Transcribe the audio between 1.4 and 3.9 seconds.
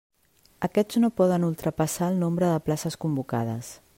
ultrapassar el nombre de places convocades.